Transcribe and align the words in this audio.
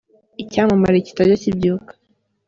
Icyamamare 0.41 0.97
kitajya 1.07 1.35
kibyuka. 1.43 1.91